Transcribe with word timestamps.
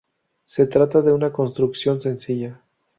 Se 0.47 0.65
trata 0.65 1.03
de 1.03 1.11
una 1.13 1.31
construcción 1.31 2.01
sencilla. 2.01 2.63